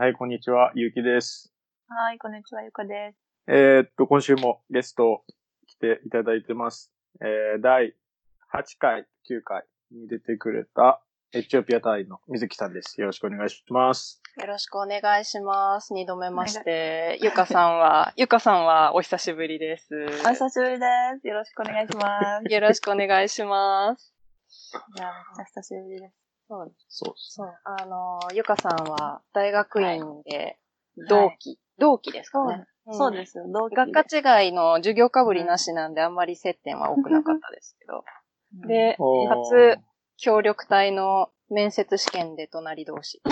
[0.00, 1.52] はい、こんにちは、ゆうきです。
[1.88, 3.18] はい、こんにちは、ゆかです。
[3.48, 5.24] えーっと、今週もゲスト
[5.66, 6.92] 来ていただいてます。
[7.20, 7.96] えー、第
[8.54, 11.02] 8回、9回に出てくれた
[11.32, 13.00] エチオピア隊員の水木さんです。
[13.00, 14.22] よろしくお願いします。
[14.40, 15.92] よろしくお願いします。
[15.92, 17.18] 二度目まして。
[17.20, 19.88] ゆかさんは、ゆかさんはお久しぶりです。
[20.24, 20.86] お久しぶりで
[21.20, 21.26] す。
[21.26, 22.54] よろしくお願いします。
[22.54, 24.14] よろしくお願いします。
[24.96, 26.27] いや、めっちゃ久しぶりです。
[26.48, 27.34] そう、そうです。
[27.34, 27.54] そう。
[27.64, 30.58] あの、ゆかさんは大学院で
[30.96, 32.64] 同期、同期ですかね。
[32.90, 38.02] そうですすよ、同期学科違いの授業かぶりなしなんであんまり接点は多くなかったですけど。
[38.66, 38.96] で、
[39.28, 39.78] 初
[40.16, 43.22] 協力隊の面接試験で隣同士。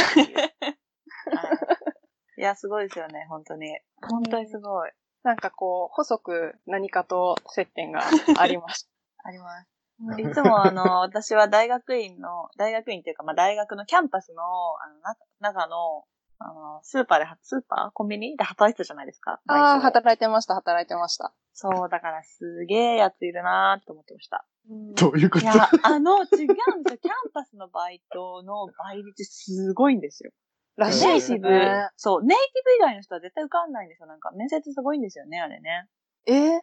[2.39, 3.79] いや、すごいですよね、本当に。
[4.03, 4.91] 本当にすごい。
[5.23, 8.03] なんかこう、細く何かと接点が
[8.39, 8.91] ありました。
[9.25, 9.76] あります。
[10.19, 14.43] いつもあの、 私は大学院の、大学院っていうか、まあ大学のキャンパスの、
[14.83, 16.05] あの、中中の、
[16.39, 19.41] あの、スーパーでは、スーパーコンビニで働いてたじゃないですか。
[19.49, 21.33] ああ、働いてました、働いてました。
[21.55, 24.47] そう、だからすげえやついるなーって思ってました。
[24.69, 25.45] どういうこと？
[25.45, 26.99] いや、あの、違うんですよ。
[26.99, 30.33] キャンパスのバイトの倍率すごいんですよ。
[30.77, 34.07] らしいですネイティブね。、そう、ネイティブ以外の人は絶対受かんないんですよ。
[34.09, 35.89] なんか、面接すごいんですよね、あれね。
[36.27, 36.61] え？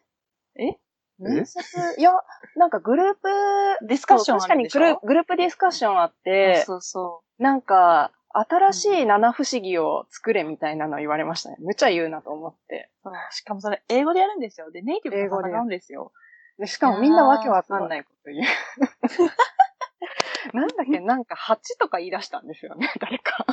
[0.62, 0.78] え？
[1.20, 1.60] 面接
[1.98, 2.12] いや、
[2.56, 3.28] なんかグループ、
[3.88, 11.58] ディスカッション確かにグルグループディスカッションあって、そうそなんか、新しい七不思議を作れみたいなの言われましたね。
[11.60, 12.90] 無茶言うなと思って。
[13.30, 14.72] しかもそれ、英語でやるんですよ。
[14.72, 16.12] で、ネイティブと戦うんですよ。
[16.58, 18.46] でしかもみんなわけわかんないこと言う。
[20.56, 23.46] なんだっけ、なんか蜂とか言い出したんですよね、誰か。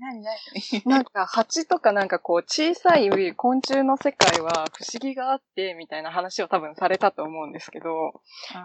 [0.00, 8.20] 何何なんか蜂とかなんかこう小さい昆虫の世界は不思議があってみたいな話を多分されたと思うんですけど、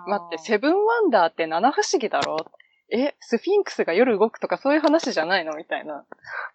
[0.07, 2.37] 待って、セブンワンダーって七不思議だろ？
[2.91, 5.55] え、スフィンクスが夜動くとかそういう話じゃないの？
[5.55, 6.05] みたいな。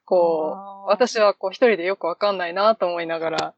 [0.05, 0.55] こ
[0.87, 3.55] う、私はこう一人でよくわかんないなと思いながら、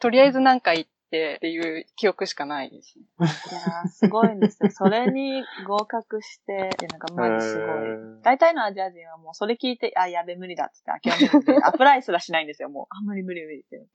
[0.00, 3.04] とりあえずなんか行ってっていう記憶しかないですね。
[3.50, 4.70] いやーすごいんですよ。
[4.70, 7.88] それに合格して、いやなんかマジすごい。
[7.88, 12.86] え大体のアジア人はもうそれ聞いて、あ、やべ、無理だっつって諦めるんで、 アプライすらしないんですよ、もう。
[12.90, 13.86] あ、無理無理無理って。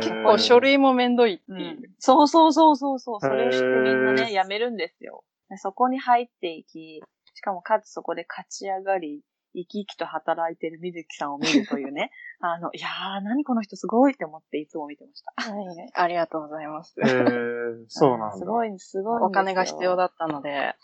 [0.00, 1.88] 結構書類もめんどいってういう。
[1.88, 1.94] ん。
[1.98, 3.20] そうそうそうそうそう。
[3.20, 5.24] それを知ってみんなね、やめるんですよ。
[5.50, 7.02] でそこに入っていき、
[7.34, 9.22] しかもかつそこで勝ち上がり、
[9.54, 12.10] 生き生きと働いてる水木さんを見るというね。
[12.40, 15.50] あの、いやー、何この人すごいって思っていつも見てました。
[15.50, 16.94] はいありがとうございます。
[17.00, 18.36] えー、そうなんだ。
[18.36, 19.22] すごい、すごい。
[19.22, 20.74] お金が必要だったので。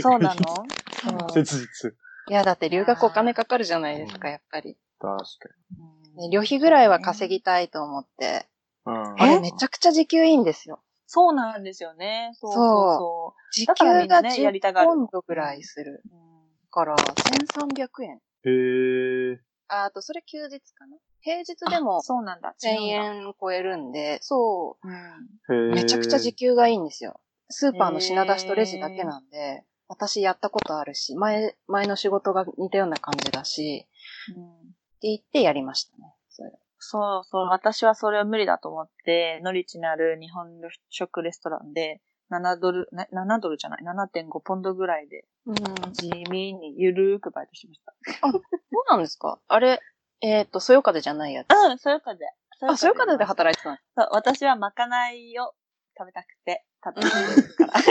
[0.00, 0.66] そうなの？
[1.26, 1.94] うん切実。
[2.28, 4.76] いや、だって留学お金かかるじゃないですか、やっぱり。
[4.98, 5.18] 確
[6.16, 8.46] ね旅費ぐらいは稼ぎたいと思って。
[8.84, 8.98] かに。
[8.98, 9.22] うん。
[9.22, 10.80] あれめちゃくちゃ時給いいんですよ。
[11.06, 12.32] そうなんですよね。
[12.34, 12.62] そうそう
[12.98, 16.08] そ時だからみ給がんなねやりた10がるポンドぐらいするう。
[16.12, 16.27] うん
[16.70, 18.20] から、1300円。
[18.44, 19.36] へー。
[19.68, 20.96] ああと、それ休日かな？
[21.20, 22.54] 平日でもそうなんだ。
[22.58, 24.90] 1000円超えるんで、そうん。
[24.90, 27.20] う、へーめちゃくちゃ時給がいいんですよ。
[27.50, 33.86] スーパーの品出しとレジだけなんで、私やったことあるし、前、前の仕事が似たような感じだし、
[34.36, 36.12] うんって言ってやりましたね。
[36.28, 45.54] それそうそう、私はそれは無理だと思って、ノリチなる日本食レストランで、7ドル、な7ドルじゃない、7.5ポンドぐらいで、うん。
[45.92, 47.80] 地味にゆるーくバイトしまし
[48.22, 48.42] そう
[48.88, 49.38] なんですか？
[49.48, 49.80] あれ、
[50.20, 51.48] えっ、と、そよ風じゃないやつ。
[51.48, 51.56] た。
[51.56, 52.18] うん、そよ風。
[52.60, 53.76] あ、そよ風で働いてたの？
[53.96, 55.54] そう、私はまかないを
[55.96, 57.72] 食べたくて、食べてるから。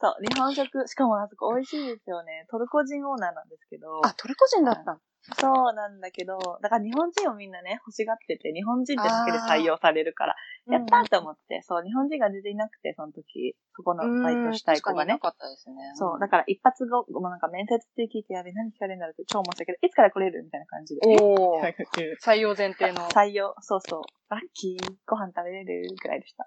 [0.00, 2.46] そう、日本食、しかもあそこ美味しいですよね。
[2.50, 4.00] トルコ人オーナーなんですけど。
[4.04, 5.00] あ、トルコ人だったの
[5.36, 10.36] そうなんだけど、だから日本人をみんなね、欲しがってて、日本人ってだけで採用されるから、
[10.70, 15.28] やったーと思って、そう、日本人が全然いなくて、その時、そこのバイトしたい子がね確かにな。
[15.28, 15.76] かったですね。
[15.94, 21.00] そう、だから一発後、もうなんか面接って聞いて、やべ、何聞かれるんだろうって超思ったけど、いつから来れるみたいな感じで。
[21.20, 21.74] おー。
[22.24, 23.08] 採用前提の。
[23.10, 24.02] 採用、そうそう。
[24.30, 26.46] ラッキー、ご飯食べれるぐらいでした。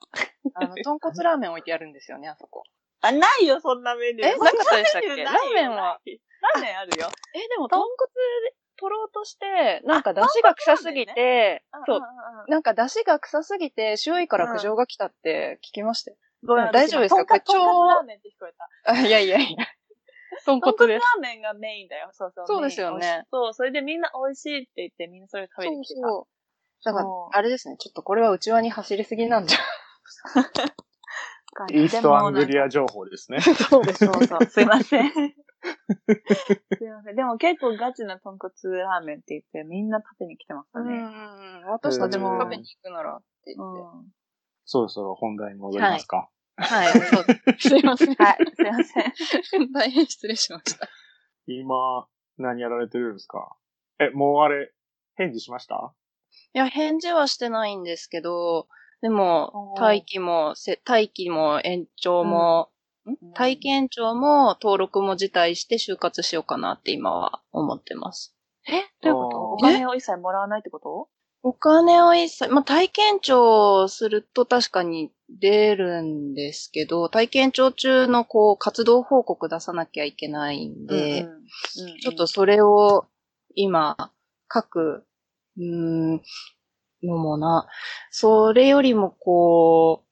[0.55, 2.63] あの、豚骨ラーメン置いてあるんですよね、あそこ。
[3.01, 4.27] あ、ないよ、そんなメニュー。
[4.29, 5.23] えなかったでしたっけ？
[5.23, 5.99] ラーメンは。
[6.41, 7.09] ラーメンあるよ。
[7.33, 7.89] え、でも豚骨
[8.81, 12.01] 取ろうとして、なんか出汁が臭すぎて、そう、
[12.47, 16.17] なんか出汁が臭すぎて、周囲から苦情が来たって聞きましたよ。
[16.43, 17.23] ごめん、大丈夫ですか？
[17.25, 18.67] これラーメンって聞こえた。
[18.91, 19.67] あ、いやいやいや。
[20.45, 21.05] 豚豚骨です。
[21.17, 22.09] ーメンがメインだよ。
[22.13, 22.47] そうそう。
[22.47, 23.53] そうですよねそう。
[23.53, 26.07] それでみんな美味しいって言って、みんなそれ食べそうに来てた。
[26.07, 26.25] そう。
[26.83, 29.59] だからそう、あれですね、ちょっとこれは内輪に走りすぎなんじゃ。
[31.69, 33.41] イーストアングリア情報ですね。
[33.41, 34.45] そうです、そうそう。
[34.45, 35.11] すいません。
[36.77, 37.15] すいません。
[37.15, 40.97] でも結構ガチな豚骨ラーメンって言って、みんな食べに来てましたうね。
[41.01, 41.65] ん。
[41.67, 43.81] 私たちも食べに行くならって言って。
[43.81, 44.11] うん
[44.63, 46.29] そろそろ本題に戻りますか。
[46.55, 47.69] はい、そうです。
[47.69, 48.13] すいません。
[48.15, 49.71] はい、すいません。
[49.73, 50.87] 大変失礼しました。
[51.47, 52.07] 今、
[52.37, 53.57] 何やられてるんですか？
[53.99, 54.71] え、もうあれ、
[55.15, 55.93] 返事しました？
[56.53, 58.67] いや、返事はしてないんですけど、
[59.01, 60.53] でも、待機も、
[60.87, 62.70] 待機も延長も、うん、
[63.33, 68.35] 体験長も登録も辞退して就活しようかなって今は思ってます。
[68.67, 68.83] え？
[69.01, 69.37] どういうこと？
[69.53, 71.09] お金を一切もらわないってこと？
[71.43, 83.07] お金を一切、まあ、体験長すると確かに出るんですけど、体験長中のこう活動報告出さなきゃいけないんで、うんうんうん、ちょっとそれを
[83.55, 84.11] 今
[84.53, 85.03] 書く、
[85.57, 86.21] うん、
[87.01, 87.67] のもな、
[88.11, 90.10] それよりもこう、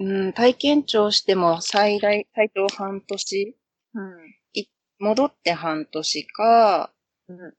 [0.00, 3.56] うん、体験長しても最大、最長半年、
[3.94, 4.38] うん、
[5.00, 6.92] 戻って半年か、
[7.28, 7.52] うんうんうん、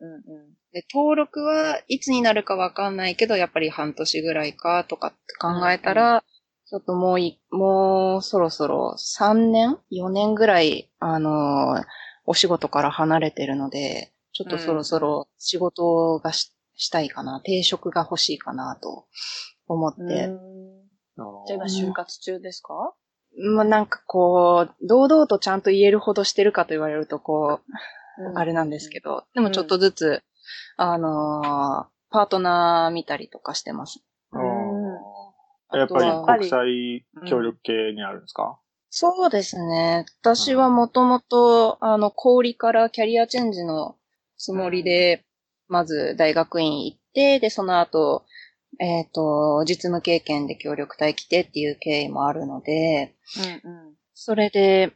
[0.74, 6.22] で登録はいつになるかわかんないけど、やっぱり半年ぐらいかとかって考えたら、うんうん、
[6.66, 11.84] ちょっともうい、もうそろそろ3年 ?4 年ぐらい、あのー、
[12.26, 19.06] お仕事から離れてるので、ちょっとそろそろ仕事がししたいかな、定職が欲しいかなと
[19.68, 20.30] 思って。
[21.48, 22.94] じゃあ今就活中ですか、
[23.56, 27.62] まあ、なんかこう、堂々とちゃんと言えるほどしてるかと言われるとこ
[28.20, 30.22] う、うん、あれなんですけど、でもちょっとずつ、うん、
[30.78, 34.04] あのー、パートナー見たりとかしてます。
[35.72, 40.06] やっぱり国際協力系にあるんですか、そうですね。
[40.22, 43.96] 私はもともと、あの、氷からキャリアチェンジの
[44.38, 45.26] つもりで、
[45.68, 48.26] まず大学院行って、で、その後、
[48.80, 53.16] えっ、ー、と、実務経験で協力隊来てっていう経緯もあるので、
[53.64, 54.94] うんうん、それで、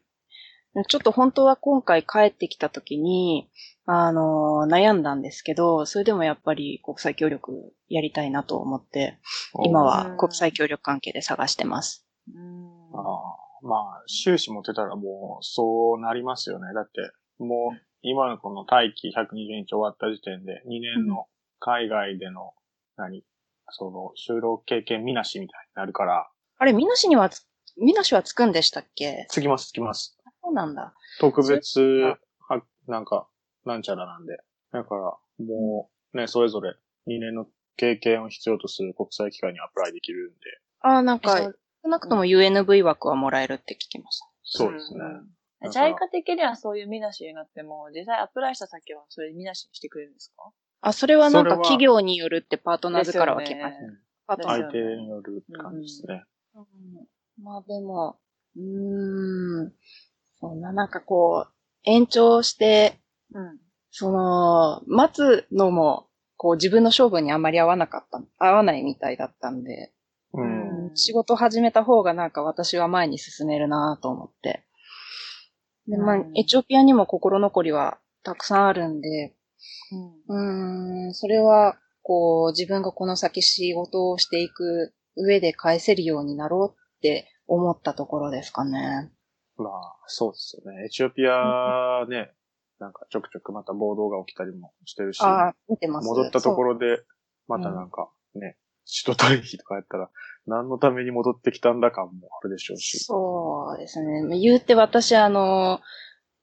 [0.88, 3.50] ちょっと本当は今回帰ってきた時に、
[3.86, 9.20] あの、悩んだんですけど、それでもやっぱり国際協力やりたいなと思って、
[9.66, 12.08] 今は国際協力関係で探してます。
[12.34, 16.74] うん、あまあ、修士持ってたらもうそうなりますよね。
[16.74, 21.26] だって、もう今のこの待機120日終わった時点で、2年の
[21.60, 22.54] 海外での、
[22.98, 23.24] 何、
[23.70, 26.30] その、就労経験みなしみたいになるから。
[26.58, 27.46] あれ、みなしにはつ、
[27.78, 29.26] みなしはつくんでしたっけ？
[29.30, 30.18] つきます、つきます。
[30.42, 30.94] そうなんだ。
[31.20, 32.18] 特別、は、
[32.88, 33.28] なんか、
[33.66, 34.38] なんちゃらなんで。
[34.72, 35.02] だから、
[35.46, 36.76] もう、ね、それぞれ
[37.08, 40.36] 2年の経験を必要とする国際機関にアプライできるんで。
[40.82, 41.38] ああ、なんか、
[41.84, 44.28] 少なくとも UNV 枠はもらえるって聞きました。
[44.44, 45.04] そうですね。
[45.72, 50.52] ジャイカ的にはそういう見なしになっても、実際アプライした先はそれ見なしにしてくれるんですか？
[50.84, 53.78] あ、それはなんか企業によるってパートナーズからは聞きます。
[54.28, 56.24] パートナー相手による感じですね。
[56.56, 58.18] うん、まあでも、
[58.58, 59.74] うーん、
[60.40, 61.54] そんななんかこう、
[61.86, 63.00] 延長して、
[63.34, 63.60] うん、
[63.92, 69.94] その、待つのも、こう自分の勝負にあんまり合わなかった、合わないみたいだったんで、
[70.34, 74.66] うん、仕事始めた方がなんか私は前に進めるなと思って。
[75.88, 79.34] で、まあ、エチオピアにも心残りはたくさんあるんで、
[80.28, 89.12] うん、うんそれは、こう、自分がこの先仕事をしていく上で返せるようになろうって思ったところですかね。
[89.58, 89.72] まあ、
[90.08, 90.86] そうですよね。
[90.86, 92.32] エチオピアね、
[92.80, 96.08] なんかちょくちょくまた暴動が起きたりもしてるし、あ見てます。
[96.08, 97.04] 戻ったところで、
[97.48, 98.58] またなんかね、
[99.06, 100.10] 首都退避とかやったら、
[100.46, 103.00] 何のために戻ってきたんだ感もあるでしょうし。
[103.00, 104.38] そうですね。
[104.40, 105.80] 言うて私、あの、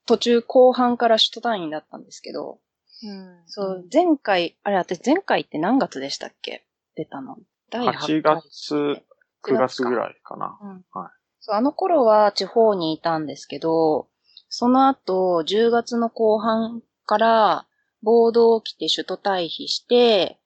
[0.06, 2.60] 途中後半から首都退院だったんですけど、
[3.02, 6.66] うん、そう、前回、あれ、私前回って何月でしたっけ？
[6.94, 7.38] 出たの。
[7.70, 9.02] 第8月、
[9.42, 10.58] 9月ぐらいかな。
[10.60, 11.10] うん、はい。
[11.40, 14.08] そう、あの頃は地方にいたんですけど、
[14.48, 17.66] その後、10月の後半から
[18.02, 20.38] 暴動起きて首都退避して、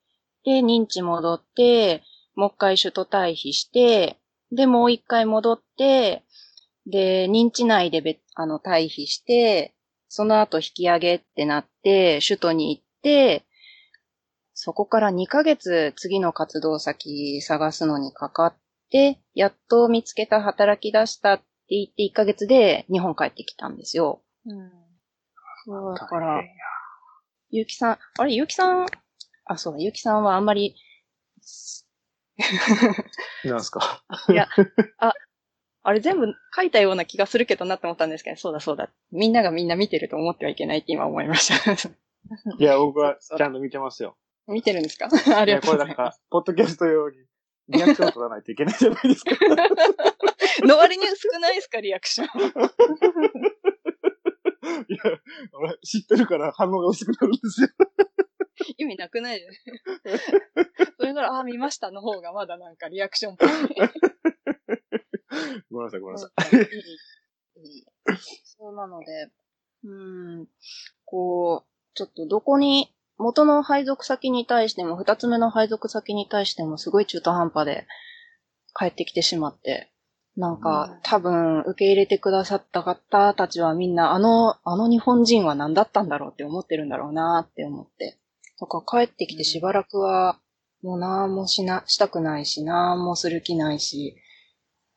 [0.44, 2.02] で、認知戻って、
[2.34, 4.18] もう一回首都退避して、
[4.52, 6.24] で、もう一回戻って、
[6.86, 9.74] で、認知内でべあの退避して、
[10.14, 13.44] その後引き上げってなって、首都に行って、
[14.52, 18.54] そこから2ヶ月次の活動先探すのにかかっ
[18.90, 24.22] て、やっと見つけた働き出したって言って1ヶ月で日本帰ってきたんですよ。
[24.46, 24.70] うん。
[25.64, 26.40] そうだから、
[27.50, 28.86] ゆうきさん、あれ、ゆうきさん、
[29.46, 30.76] あ、そうだ、ゆうきさんはあんまり、
[33.44, 34.04] なんすか？
[34.28, 34.46] いや、
[34.98, 35.12] あ、
[35.86, 38.90] あれ全部書いたような気がするけどなって思ったんですけど、そうだそうだ。
[39.12, 41.72] みんながみんな見てると思ってはいけないって今思いました。
[42.58, 44.16] いや、僕はちゃんと見てますよ。
[44.48, 45.08] 見てるんですか？
[45.38, 45.96] ありがとうございます。
[45.96, 47.16] これなんか、ポッドキャスト用に
[47.68, 49.36] リアクション取らないといけないじゃないですか。
[50.66, 52.28] の割に少ないですか、リアクション。
[52.28, 52.40] いや、
[55.52, 57.68] 俺知ってるから反応が薄くなるんですよ。
[58.78, 59.52] 意味なくないじゃん。
[60.98, 63.48] それなら、あ、見ましたの方がまだなんかリアクションっぽい。
[65.70, 67.60] ごめんなさい、ごめんなさい。
[67.62, 67.84] いい。
[68.44, 69.06] そうなので、
[69.84, 70.48] うん、
[71.04, 77.86] こう、ちょっとどこに元の配属先に対しても、二つ目の配属先に対しても、すごい中途半端で
[78.76, 79.92] 帰ってきてしまって、
[80.36, 88.18] なんか、うん多分、受け入れてくださった方たちはみんな、あの、あの日本人は何だったんだろうって思ってるんだろうなって思って。
[88.60, 90.40] だから帰ってきてしばらくは、
[90.82, 94.16] もう何もしな、したくないし、何もする気ないし、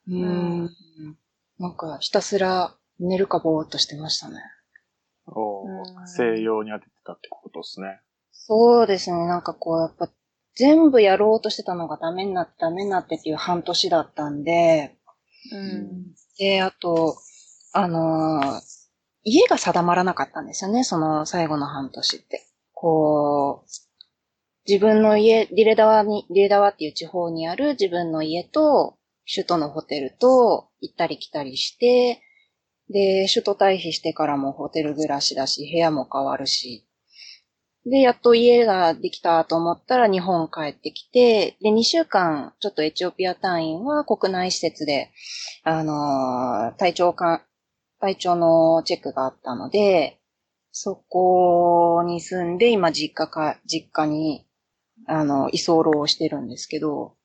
[0.08, 0.70] うーん、うん
[1.60, 4.36] なんかひたすら寝るかぼーっとしてましたね。
[5.26, 5.66] お
[6.06, 8.00] 西洋に当ててたってことですね。
[8.32, 9.26] そうですね。
[9.26, 10.10] なんかこう、やっぱ、
[10.56, 14.96] 全部やろうとしてたのがダメになってダメになってっていう半年だったんで、
[15.52, 16.14] うん。
[16.38, 17.18] で、あと、
[17.74, 18.62] あのー
[19.30, 22.48] 家が定まらなかったんですよね、その最後の半年って。
[22.74, 23.70] こう、
[24.66, 28.97] 自分の家、リレダワに、リレダワっていう地方にある自分の家と、
[29.28, 32.22] 首都のホテルと行ったり来たりして、
[32.90, 36.88] で、首都退避してからもホテル暮らしだし、部屋も変わるし。
[37.86, 45.12] で、やっと家ができたと思ったら日本帰ってきて、で、2週間、ちょっとエチオピア隊員は国内施設で、
[45.64, 47.46] あのー体調か、
[48.00, 50.20] 体調のチェックがあったので、
[50.72, 54.46] そこに住んで、今実家か、実家に、
[55.08, 57.16] あの、居候をしてるんですけど、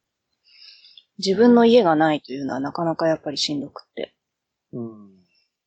[1.19, 4.15] 自分の家がないというのはなかなかやっぱりしんどくって。
[4.73, 5.05] うん。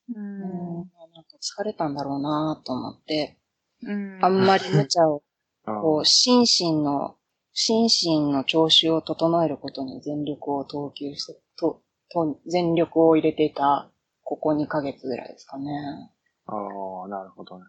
[0.09, 0.91] ううんん。
[1.13, 3.37] なんか疲れたんだろうなと思って、
[3.83, 4.19] うん。
[4.23, 5.23] あんまり無茶を、
[5.65, 7.17] こう、心身の、
[7.53, 13.89] 心身の調子を整えることに全力を投球して、と、と、全力を入れていた、
[14.23, 16.11] ここ2ヶ月ぐらいですかね。
[16.47, 17.65] あー、なるほどね。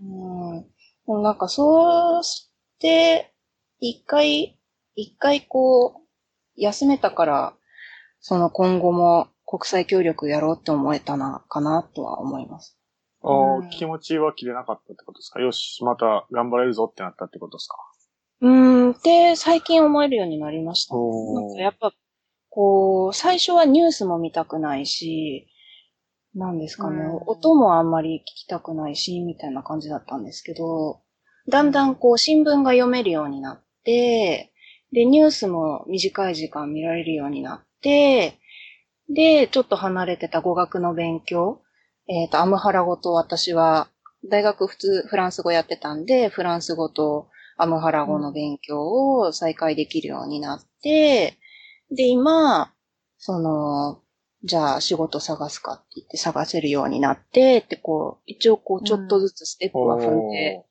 [0.00, 1.22] うん。
[1.22, 3.32] なんかそうして、
[3.80, 4.58] 一回、
[4.94, 6.09] 一回こう、
[6.60, 7.54] 休めたから、
[8.20, 12.78] その今後も国際協力やろうって思えたな、かなとは思います。
[13.22, 13.66] あうん。
[13.66, 15.40] ー気持ちは切れなかったってことですか？
[15.40, 17.76] よし、また頑張れるぞってなったってことですか？
[18.42, 18.50] う
[18.90, 20.94] ん、で、最近思えるようになりました。
[20.94, 21.92] おなんかやっぱ、
[22.48, 25.46] こう、最初はニュースも見たくないし、
[26.34, 27.16] なんですかね、うん。
[27.26, 31.00] 音もあんまり聞きたくないし、みたいな感じだったんですけど、
[31.48, 34.52] だんだんこう、新聞が読めるようになって、
[34.92, 38.38] で、ニュースも短い時間見られるようになって、
[39.08, 41.62] で、ちょっと離れてた語学の勉強、
[42.08, 43.88] えっ、と、アムハラ語と私は、
[44.28, 51.38] 大学普通フランス語やってたんで、フランス語とアムハラ語の勉強を再開できるようになって、
[51.90, 52.72] で、今、
[53.16, 54.00] その、
[54.42, 60.64] じゃあ仕事探すかって言って探せるようになって、ってこう、一応こう、ちょっとずつステップは踏んで、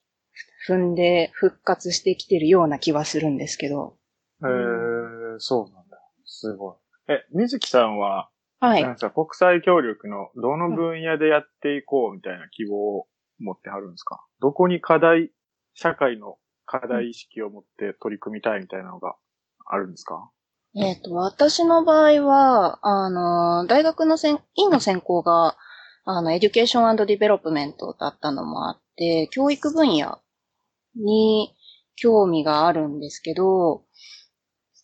[0.67, 3.98] 踏んで復活してきてるような気はするんですけど。
[4.43, 5.97] へえ、そうなんだ。
[6.25, 7.13] すごい。
[7.13, 8.29] え、水木さんは、
[8.59, 8.83] はい。
[8.83, 13.07] なんか国際協力のどの分野でやっていこうみたいな希望を
[13.39, 14.21] 持ってはるんですか？
[14.41, 15.31] どこに課題、
[15.73, 19.15] 社会の課題意識を持って取り組みたいみたいなのが
[19.65, 20.29] あるんですか？
[20.75, 25.57] えっ、と、私の場合は、あの、大学の専、院の専攻が、
[26.05, 30.19] あの、 education development だったのもあって、教育分野
[30.95, 31.55] に
[31.95, 33.83] 興味があるんですけど、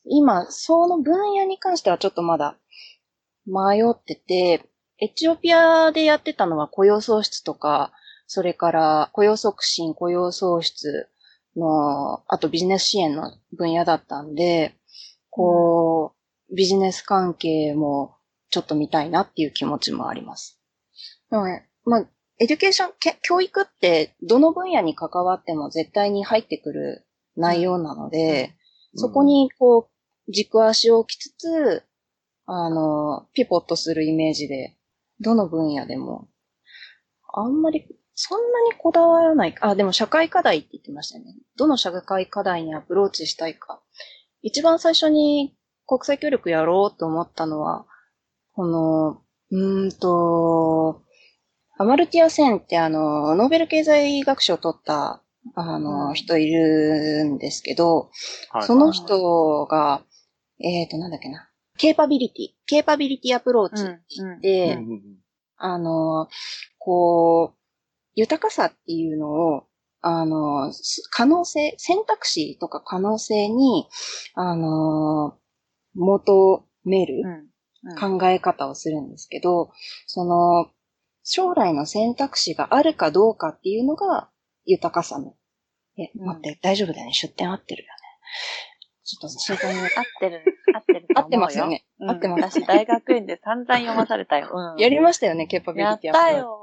[0.08, 2.58] 今、その分野に関してはちょっとまだ
[3.46, 4.70] 迷ってて、
[5.00, 7.92] エチオピアでやってたのは雇用創出とか、
[8.28, 11.10] それから雇用促進、雇用創出
[11.56, 14.76] の、あとビジネス支援の分野だったんで、
[15.30, 16.14] こ
[16.50, 18.16] う、ビジネス関係も
[18.50, 20.60] ちょっと見たいなっていう気持ちもあります。
[21.30, 22.06] でもね、まあ、
[22.40, 28.56] education、け教育ってどの分野に関わっても絶対に入ってくる内容なので、
[28.96, 29.95] そこ、にこう、
[30.30, 31.84] 軸足を置きつつ、
[32.46, 34.76] あの、ピボットするイメージで、
[35.20, 36.28] どの分野でも、
[37.34, 39.56] あんまり、そんなにこだわらない。
[39.60, 41.36] あ、でも社会課題って言ってましたよね。
[41.58, 43.82] どの社会課題にアプローチしたいか。
[44.42, 47.86] 一番最初に国際協力やろうと思ったのは、
[48.54, 51.02] この、うーんと、
[51.78, 55.22] アマルティア・センってあの、ノーベル経済学賞を取った、
[55.56, 58.10] あの、うん人いるんですけど、
[58.52, 60.04] はいその人が、
[60.60, 61.50] えっ、と、なんだっけな。
[61.78, 65.02] capability。capability approach って言って、うんうんうん
[65.58, 66.28] あの、
[66.78, 67.58] こう、
[68.14, 69.64] 豊かさっていうのを、
[70.02, 73.88] あの、す可能性、選択肢とか可能性に、
[74.34, 75.38] あの、
[75.96, 77.92] 求めるうん。
[77.92, 78.20] うん。
[78.20, 79.72] 考え方をするんですけど、
[80.08, 80.70] その、
[81.24, 84.30] 将来の選択肢があるかどうかっていうのが
[84.66, 85.36] 豊かさの。
[85.98, 87.14] え、うん待って、大丈夫だよね。
[87.14, 88.00] 出典合ってるよね。
[89.06, 90.44] ちょっと心配に合ってる、
[90.74, 91.08] 合ってる。
[91.16, 94.50] 合ってますよねうん合ってます私、大学院で散々読まされたよ。
[94.52, 94.82] うん。
[94.82, 96.34] やりましたよね、ケーパビやっリティアプローチ。
[96.34, 96.62] たよ。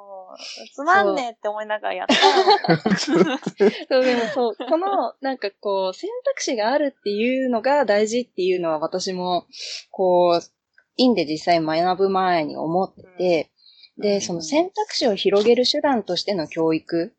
[0.75, 9.47] つまんねえって思いながらやったら、そう、でもそう、この、なんかこう、選択肢があるっていうのが大事っていうのは私も、
[9.91, 10.53] こう、
[10.97, 13.51] 院で実際学ぶ前に思ってて、
[13.99, 17.15] で、その選択肢を広げる手段としての教育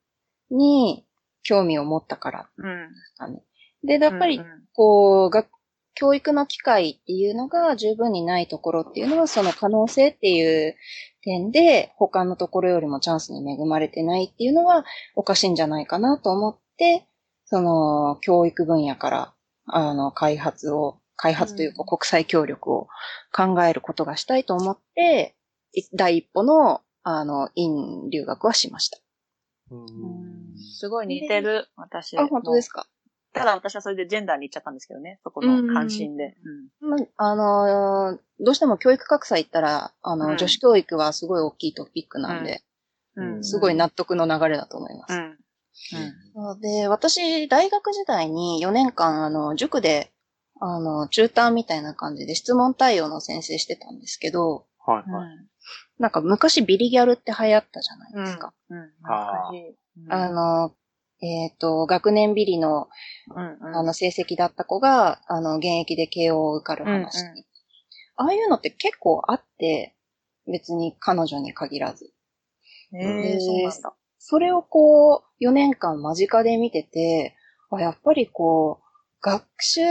[0.49, 1.05] に
[1.43, 2.89] 興味を持ったからうん。
[3.83, 5.45] で、やっぱりうんうんこう、が、
[5.95, 10.75] 教育の機会っていうのが十分にないところっていうのは、その可能性っていう
[11.21, 14.85] 点で、他のところよりもチャンスに恵まれてないっていうのは
[15.15, 17.07] おかしいんじゃないかなと思って、
[17.45, 19.33] その、教育分野から、
[19.67, 22.87] あの、開発を、開発というかうん国際協力を
[23.31, 25.35] 考えることがしたいと思って、
[25.73, 28.97] い第一歩の、あの、院留学はしました。
[29.69, 32.17] うんうんすごい似てる、私。
[32.17, 32.87] あ、本当ですか？
[33.33, 35.19] ただ私はそれでジェンダーに行っちゃったんですけどね。
[35.23, 36.35] そこの関心で。
[36.79, 42.61] まあのーどうしても教育格差行ったら、あの、うん女子教育はすごい大きいトピックなんで、
[43.15, 43.35] うん。
[43.35, 43.43] うん。
[43.43, 45.13] すごい納得の流れだと思います。
[45.13, 45.37] うん。
[46.51, 46.59] うん。
[46.59, 50.11] で、私、大学時代に4年間、あの、塾で、
[50.59, 55.27] あの、チューターみたいな感じで質問対応の先生してたんですけど、はいはい。
[55.99, 58.25] なんか昔ビリギャルって流行ったじゃないうん。
[58.25, 58.53] ですか。
[58.69, 58.77] うん。
[58.77, 58.93] うん
[60.11, 60.75] あ、の、
[61.23, 62.89] えっ、と、学年ビリの、
[63.33, 63.77] うんうん。
[63.77, 67.45] あの、成績だった子が、あの、現役で慶応を受かる話に、うんうん
[68.15, 69.95] ああいうのって結構あって、
[70.45, 72.13] 別に彼女に限らず。
[72.93, 73.93] ええ、そうなんだ。
[74.19, 77.35] それをこう、4年間間近で見てて、
[77.71, 78.83] あやっぱりこう、
[79.21, 79.81] 学習、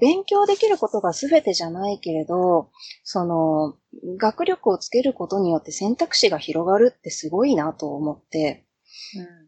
[0.00, 2.70] 勉強できることが全てじゃないけれど、
[3.04, 3.74] その、
[4.18, 8.66] 学力をつけることによって選択肢が広がるってすごいなと思って、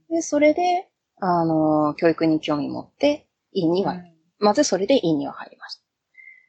[0.08, 0.88] で、それで、
[1.20, 3.96] あの、教育に興味持って、院には、
[4.38, 5.80] まずそれで院には入りまし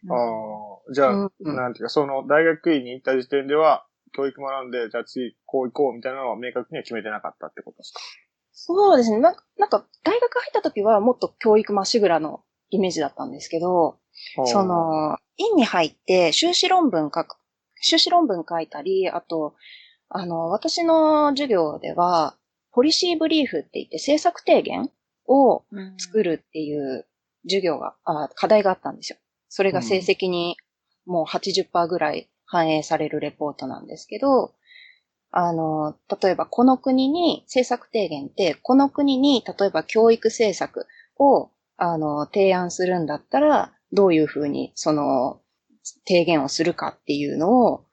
[0.10, 0.14] あ
[0.90, 1.10] あ、じゃた。
[1.12, 1.32] あ、うん。
[1.40, 8.00] うんなんていうか、その大学院に行った時点では、教育学んで、じゃあ次こう行こうみたいなのは明確には決めてなかったってことですか？
[8.54, 9.20] そうですね。
[9.20, 14.00] ななんか、大学入った時はもっと教育まっしぐらのイメージだったんですけど、
[14.46, 17.36] そ、の、院に入って修士論文書く、
[17.82, 19.56] 修士論文書いたり、あと、
[20.10, 22.38] あの、私の授業では、
[22.76, 24.92] ポリシーブリーフって言って政策提言
[25.28, 25.64] を
[25.98, 27.06] 作るっていう
[27.48, 29.18] 授業が、あ課題があったんですよ。
[29.48, 30.58] それが成績に
[31.06, 34.54] もう80%ぐらい反映されるレポートなんですけど、
[35.32, 40.86] あの、例えばこの国に政策提言って、この国に例えば教育政策
[41.18, 45.40] をあの提案するんだったら、どういうふうにその
[46.06, 47.86] 提言をするかっていうのを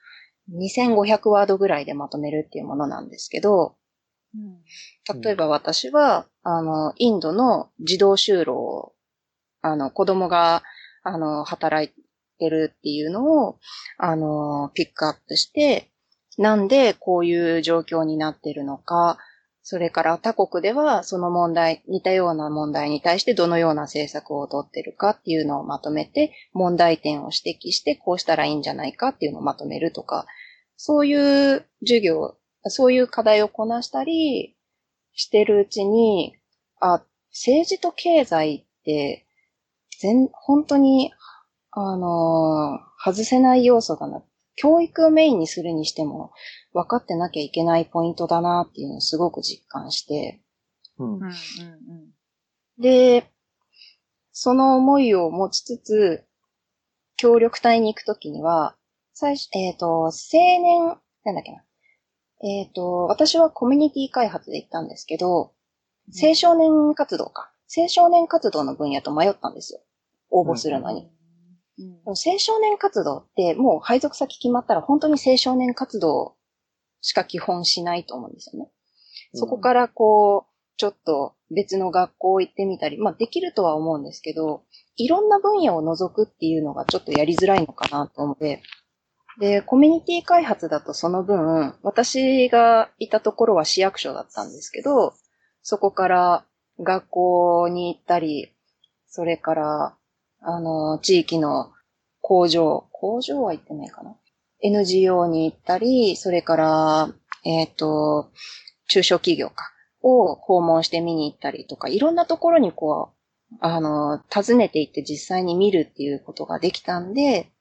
[0.50, 3.76] 2500ワードぐらいでまとめるっていうものなんですけど、
[5.22, 8.94] 例えば私は、あの、インドの児童就労を、
[9.60, 10.62] あの、子供が、
[11.02, 11.92] あの、働い
[12.38, 13.58] てるっていうのを、
[13.98, 15.90] あの、ピックアップして、
[16.38, 19.18] なんでこういう状況になってるのか、
[19.62, 30.26] それから他国ではその問題、似たような問題に対してどのような政策をとってるかっていうのをまとめて、問題点を指摘してこうしたらいいんじゃないかっていうのをまとめるとか、
[30.76, 34.56] そういう授業、そういう課題をこなしたり
[35.14, 36.36] してるうちに、
[36.80, 39.26] あ、政治と経済って、
[39.98, 41.12] 全、本当に、
[41.70, 44.22] あのー外せない要素だな。
[44.54, 46.32] 教育をメインにするにしても、
[46.72, 50.40] 分かってなきゃいけないポイントだなっていうのをすごく実感して、
[50.98, 51.32] うんうんうん
[52.78, 53.30] で、
[54.32, 56.24] その思いを持ちつつ、
[57.16, 58.76] 協力隊に行くときには、
[59.12, 61.62] 最初、えっ、と、青年、なんだっけな。
[62.42, 65.52] えっ、と、私はコミュニティ開発で行ったんですけど、
[66.20, 67.52] 青少年活動か。
[67.74, 69.80] 青少年活動の分野と迷ったんですよ。
[70.30, 71.02] 応募するのに。
[71.02, 71.12] うん
[72.04, 76.36] 青少年活動ってもう配属先決まったら本当に青少年活動
[77.00, 78.70] しか基本しないと思うんですよね。
[79.34, 84.64] そこからこう、ちょっと別の学校行ってみたり、まあできるとは思うんですけど、
[84.96, 88.62] いろんな分野を除くっていうのがちょっとやりづらいのかなと思って、
[89.38, 95.14] で、コミュニティ開発だとその分、私がいたところは市役所だったんですけど、
[95.62, 96.44] そこから
[96.80, 98.52] 学校に行ったり、
[99.06, 99.96] それから、
[100.40, 101.70] あの、地域の
[102.20, 104.16] 工場、工場は行ってないかな
[104.62, 107.14] ?NGO に行ったり、それから、
[107.44, 108.30] えっ、と、
[108.88, 113.12] 中小企業か、を訪問して見に行ったりとか、いろんなところにこ
[113.52, 117.52] う、あの、訪ねて行って実際に見るっていうことができたんで、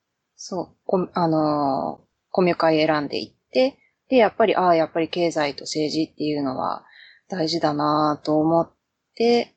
[0.43, 2.01] そう、こあの、
[2.32, 3.77] コミュ会選んで行って、
[4.10, 6.84] で、やっぱり、ああ、やっぱり経済と政治っていうのは
[7.30, 8.71] 大事だなと思っ
[9.13, 9.56] て、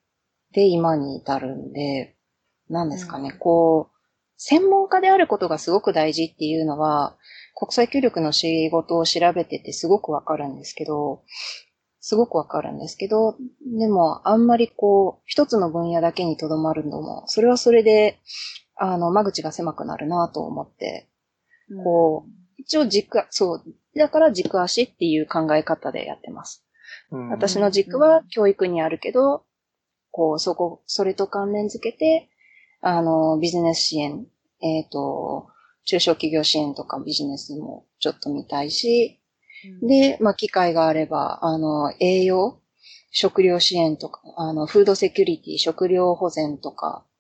[0.53, 2.16] で、今に至るんで、
[2.68, 3.38] なんですかね、うん。
[3.38, 3.97] こう、
[4.37, 7.16] 専門家であることがすごく大事っていうのは、
[7.55, 11.23] 国際協力の仕事を調べててすごくわかるんですけど、
[12.01, 13.38] すごくわかるんですけど、
[13.79, 18.18] でも、あんまりこう、一つの分野だけにとどまるのも、それはそれで、
[18.77, 21.09] あの、間口が狭くなるなと思って、
[21.83, 23.63] こう、一応軸、そう、
[23.97, 26.65] だから軸足っていう考え方でやってます。
[27.11, 27.29] うん。
[27.31, 29.45] 私の軸は教育にあるけど、
[30.11, 32.29] こう、そこ、それと関連づけて、
[32.81, 34.27] あの、ビジネス支援、
[34.61, 35.49] えっ、と、
[35.85, 39.21] 中小企業支援とかビジネスもちょっと見たいし、
[39.83, 42.61] うん、で、まあ、機会があれば、あの、栄養、
[43.11, 47.13] 食料支援とか、あの、フードセキュリティ、食料保全とか、あ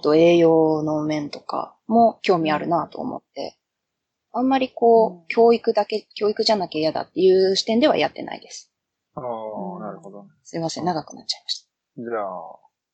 [0.00, 3.56] と栄養の面とかも興味あるなと思って、
[4.32, 8.72] あんまりこう、うん教育だけ、教育じゃなきゃ嫌だっていう視点ではやってないです。
[9.14, 9.22] ああ、
[9.80, 10.26] なるほど。
[10.42, 12.26] すいません、長くなっちゃいましじゃあ、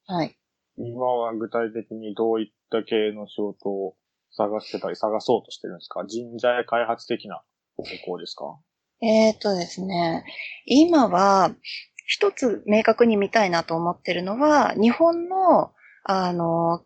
[0.07, 0.15] た。
[0.15, 0.37] はい。
[0.79, 3.97] 今は具体的にどういった系の仕事を
[4.33, 6.05] 探してたり探そうとしてるんですか？
[6.07, 7.43] 人材開発的な
[7.77, 8.59] 方向ですか？
[9.03, 10.25] えー、とですね、
[10.67, 11.55] 今は、
[12.07, 15.73] 一つ明確に見たいなと思ってるのは、日本の、
[16.05, 16.85] あの、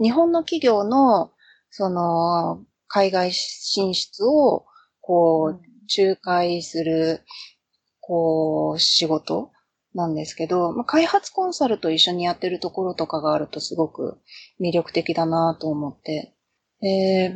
[0.00, 1.32] 日本の企業の、
[1.70, 4.66] その、海外進出を、
[5.00, 5.60] こう、
[5.96, 7.22] 仲介する、
[8.00, 9.50] こう、仕事
[9.94, 14.18] なんですけど、まあ、開発コンサルと一緒にやってるところとかがあるとすごく
[14.60, 16.34] 魅力的だなと思って。
[16.80, 17.28] で、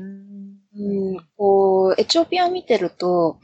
[0.76, 3.38] うん、こう、エチオピア見てると、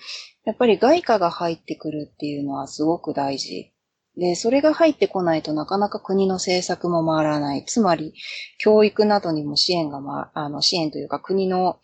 [0.44, 3.72] やっぱり外貨が入ってくるっていうのはすごく大事。
[4.16, 7.64] で、それが入ってこないとなかなか国の政策も回らない。
[7.64, 8.14] つまり、
[8.58, 11.78] 教育などにも支援が、ま、あの、支援というか国の、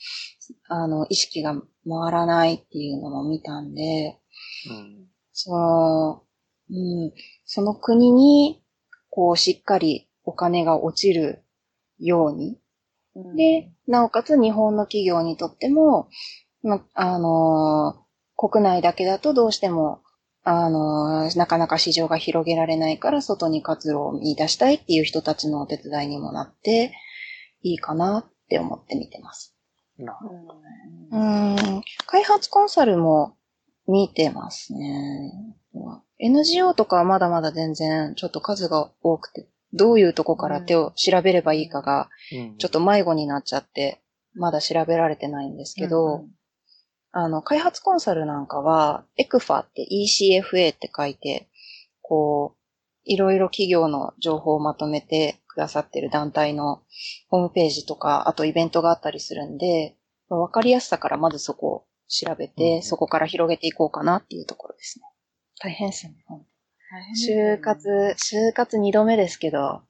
[0.69, 4.19] あの、意識が回らないっていうのも見たんで、
[4.71, 5.07] うん。
[5.33, 6.23] その、
[6.71, 7.13] うん、
[7.45, 8.63] その国に、
[9.11, 11.45] こう、しっかりお金が落ちる
[11.99, 12.59] ように、
[13.15, 16.09] うん、で、なおかつ日本の企業にとっても、
[16.63, 20.03] まあのー国内だけだとどうしても、
[20.49, 26.95] あのーなかなか市場が広げられないから外に活路を見出したいっていう人たちのお手伝いにもなって
[27.63, 29.57] いいかなって思って見てます。
[29.99, 30.17] な
[31.11, 33.37] うーん、開発コンサルも
[33.89, 35.33] 見てますね。
[36.21, 44.01] NGO とかはまだまだ全然ちょっと数が多くて、どういうとこから手を調べればいいかが、うんちょっと迷子になっちゃって、
[44.35, 46.31] まだ調べられてないんですけど、うん
[47.19, 51.49] あの、開発コンサルなんかは、ECFA って ECFA って書いて、
[52.03, 52.59] こう、
[53.05, 56.83] いろいろ企業の情報をまとめてくださってる団体の
[57.31, 59.97] ホームページとか、あとイベントがあったりするんで、
[60.29, 65.05] わかりやすさからまずそこを調べて、うんそこから広げていこうかなっていうところですね。
[65.63, 66.15] 大変ですね
[67.25, 69.81] 就活、就活二度目ですけど、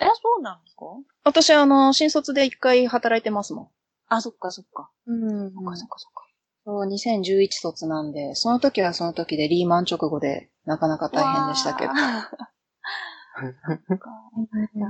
[0.00, 0.84] え、そうなんですか？
[1.24, 3.68] 私あの、新卒で一回働いてますもん。
[4.08, 4.90] あ、そっかそっか。
[5.06, 6.21] うんそっかそっかそっか。
[6.64, 11.92] そう、2011卒なんで、その時はその時でリーマン直後で、なかなか大変でしたけど。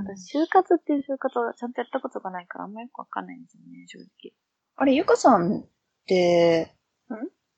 [0.05, 4.33] 私、 就活っていう就活はちゃんとやったことがないから、あんまよくわかんないんですよね、正直。
[4.75, 5.63] あれ、ゆかさんっ
[6.05, 6.71] て、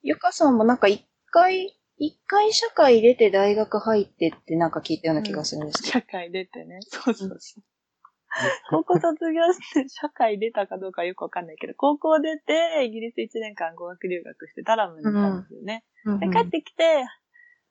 [0.02, 5.92] ゆかさんもなんか一回、一回社会出て大学入ってってなんか聞いたような気がするんですけど。
[6.00, 6.80] 社会出てね。
[6.82, 7.64] そうそうそう。
[8.70, 15.84] 高校卒業して社会出たかどうかよくわかんないけど、高校出て、イギリス1年間語学留学してダラムに行ったんですよね。
[16.06, 17.06] うんで、帰ってきて、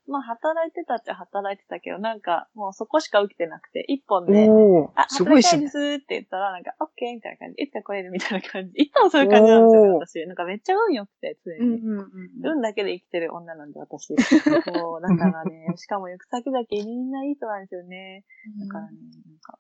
[0.07, 4.49] まあ働いてたっちゃ働いてたけど、なんかもうそこしか受けてなくて、一本で、
[4.97, 5.69] あ、働きたいで。
[5.69, 7.63] すって言ったら、なんか、オッケーみたいな感じ。
[7.63, 8.73] いつか来れるみたいな感じ。
[8.77, 10.27] いつもそういう感じなんですよ私。
[10.27, 11.59] なんかめっちゃ運良くて、常に。
[11.59, 12.11] うんうん
[12.45, 14.09] 運だけで生きてる女なんで、私。
[14.09, 18.25] そう、だからね、 しかも行く先々みんないい人なんですよね。
[18.61, 19.59] だからね、なんか、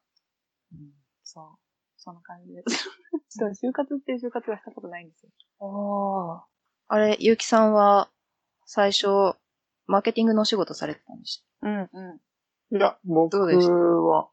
[0.74, 1.58] うん、そう、
[1.96, 2.84] そんな感じです。
[3.38, 5.32] ちょっと就活っていう就活はしたことないんですよ。
[5.60, 6.46] ああ。
[6.88, 8.10] あれ、ゆうきさんは、
[8.66, 9.06] 最初、
[9.86, 12.20] マーケティングのお仕事されてたんでしうん、う
[12.72, 12.76] ん。
[12.76, 13.72] いや、僕どうでした？
[13.72, 14.30] は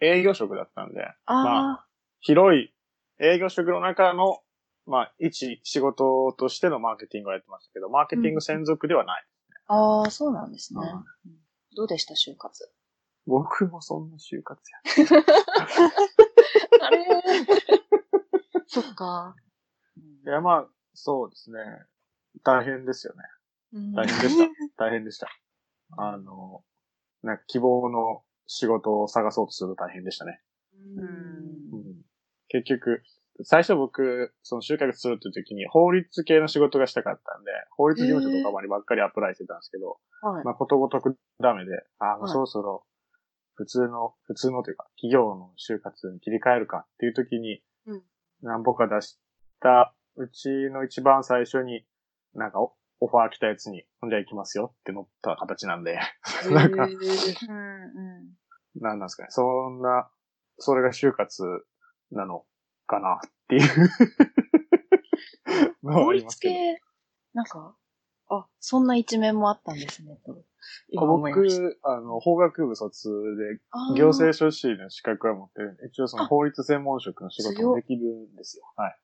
[0.00, 1.86] 営業職だったんで、たまあ、
[2.20, 2.74] 広い
[3.18, 4.42] 営業職の中の、
[4.86, 9.26] まあ、一仕事としてのマーケティングをやってましたけど、マーケティング専属ではない。
[9.66, 10.80] ああ、そうなんですね。
[11.26, 11.32] うん
[11.76, 12.68] どうでした、就活？
[13.26, 14.60] 僕もそんな就活
[16.82, 17.06] あれ
[18.66, 19.34] そっか。
[20.24, 20.32] や。
[20.32, 21.58] いや、まあ、そうですね。
[22.44, 23.22] 大変ですよね。
[23.94, 24.84] 大変でした。
[24.84, 25.28] 大変でした。
[25.96, 26.64] あの、
[27.22, 30.40] なんか希望の仕事を探そうとすると大変でしたね。
[30.74, 32.02] うんうん
[32.52, 33.02] 結局、
[33.44, 40.44] 最初僕、その就活するっていう時に法律系の仕事がしたかったんで、法律事務所とかまでばっかりアプライしてたんですけど、はい。
[40.44, 42.84] まあことごとくダメで、あ、はいそろそろ
[43.60, 48.02] 普通の、普通のというか、企業の就活に切り替えるかっていう時に、うん
[48.42, 49.18] 何本か出し
[49.60, 51.84] たうちの一番最初に、
[52.34, 55.98] なんかおオファー来たやつに、ほんじゃ行きますよって乗った形なんで、
[56.50, 58.80] なんか、うんうん。
[58.80, 59.26] なんなんですかね。
[59.28, 60.10] そんな、
[60.56, 61.44] それが就活
[62.12, 62.46] なの
[62.86, 63.68] かなっていう
[65.92, 66.38] 法律。
[66.38, 66.80] 系、
[67.34, 67.76] なんか、
[68.30, 70.42] あ、そんな一面もあったんですね、と。
[70.94, 73.60] 僕、あの、法学部卒で、
[73.96, 78.64] 行政書士の資格は持ってるんで、一応その法律専門職の仕事もできるんですよ。
[78.76, 78.96] はい。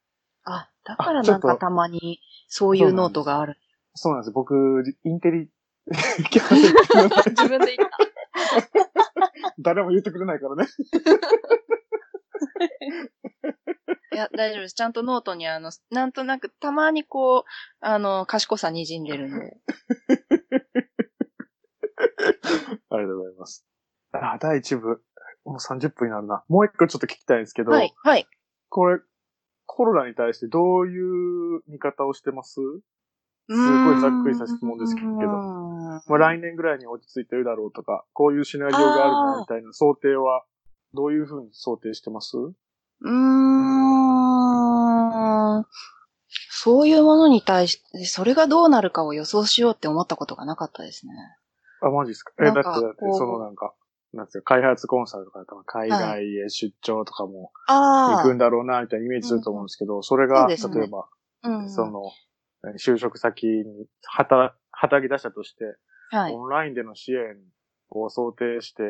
[0.44, 3.58] あ、だからなんかたまにそういうノートがある。
[3.94, 4.30] そうなんです。
[4.32, 5.50] 僕、インテリ、
[5.88, 7.98] 自分で言った。
[9.58, 10.66] 誰も言ってくれないからね。
[14.12, 14.74] いや、大丈夫です。
[14.74, 17.44] ちゃんとノートにあの、なんとなくたまにこう、
[17.80, 19.56] あの、賢さ滲んでるんで。
[22.90, 23.66] ありがとうございます。
[24.12, 25.02] あ、第1部。
[25.44, 26.44] もう30分になるな。
[26.48, 28.26] もう一個ちょっと聞きたいんですけど、はい、はい。
[28.68, 29.00] これ、
[29.66, 32.60] コロナに対してどういう見方をしてます？
[33.48, 33.52] す
[33.84, 40.44] ごいざっくりした質問ですけどままあ来年ぐらいに落ち着いてるだろうとか、こういうシナリオがあるなみたいな想定は、
[40.94, 42.36] どういうふうに想定してます？
[42.36, 43.10] うー
[45.60, 45.64] ん。
[46.50, 51.12] そういうものに対して、それがどうなるかを予想しようって思ったことがなかったですね。
[51.80, 52.32] あ、マジですか？
[52.44, 53.74] え、だって、だってそのなんか、
[54.12, 61.08] なんですか、開発コンサルとか海外へ出張とかもあ行くんだろうな、みたいなイメージすると思うんですけど、それが、例えば、
[61.42, 61.68] うん。
[61.68, 62.12] その、
[62.62, 65.64] 何就職先に働、働き出したとして、
[66.10, 66.32] はい。
[66.34, 67.36] オンラインでの支援
[67.90, 68.82] を想定して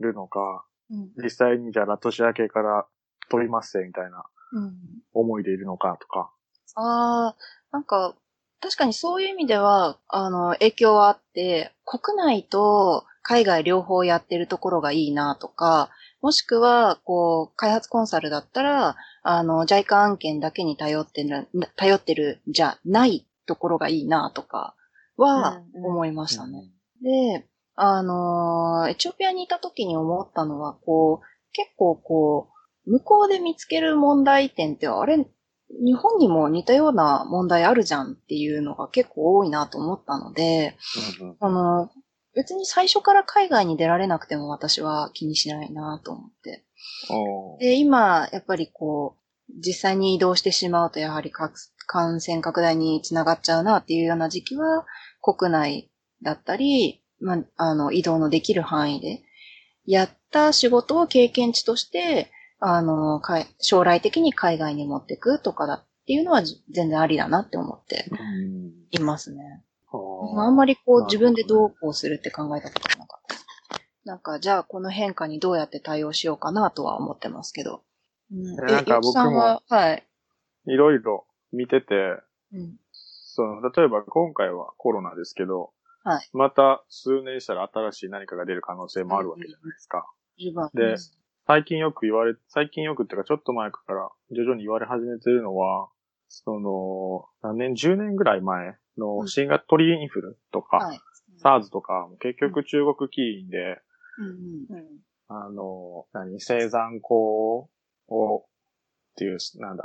[0.00, 1.12] るのか、うん。
[1.22, 2.86] 実際にじゃあ年明けから
[3.30, 4.72] 取りますせみたいなうん。
[5.14, 6.32] 思いでいるのかとか。
[6.74, 7.36] ああ、
[7.70, 8.16] なんか、
[8.62, 24.76] 確かにそういう意味では、あの、影響はあって、国内と海外両方やってるところがいいなとか、もしくは、こう、開発コンサルだったら、あの、JICA 案件だけに頼ってる、頼ってるじゃないところがいいなとか
[25.16, 26.70] はうんうん思いましたね。
[27.02, 32.50] で、あのーエチオピアにいた時に思ったのは、こう、結構こ
[32.86, 35.26] う、向こうで見つける問題点って、あれ、
[35.80, 40.76] 日本にも似たような問題あるじゃんっていうのが結構多いなと思ったので、
[41.20, 41.90] うんうんあの、
[42.34, 46.64] 別に最初から海外に出られなくても私は気にしないなと思って。
[47.60, 51.52] で、今、やっぱりこう、実際に移動してしまうと、やはりか
[51.86, 54.86] 感染拡大につながっちゃうなっていうような時期は、
[55.20, 55.90] 国内
[56.22, 59.22] だったり、まあ、あの、移動のできる範囲で、
[59.84, 62.30] やった仕事を経験値として、
[62.64, 69.64] あの、かい将来的に海外に持っていくとかだっていうのはじ全然ありだなって思ってうんいますね。
[69.90, 73.82] ああんまりこう自分でどうこうするって考えたことがなかった。
[74.04, 77.82] なんか、じゃあこの変化にどうやって対応しようかなとは思ってますけど。
[78.32, 80.06] うん、なんかえ、ゆきさんは、はい。
[80.66, 81.94] いろいろ見てて、
[82.52, 82.76] うん。
[82.92, 85.72] その、例えば今回はコロナですけど、
[86.04, 90.04] はいまた数年したら新しい何かが出る可能性もあるわけじゃないですか。
[90.36, 90.68] 十分。
[90.74, 90.96] で
[91.46, 95.88] 最近よく言われ、最近よくっていうかちょっと前から徐々に言われ始めてるのは、
[96.28, 101.00] その、何年、10年ぐらい前の新型鳥インフルとか、はい。
[101.42, 103.80] SARS とかも結局中国起因で、
[104.18, 104.76] うんうん。
[104.76, 104.86] うん。
[105.28, 107.68] あの、何、生産校
[108.08, 108.44] を、っ
[109.16, 109.84] ていう、なんだ、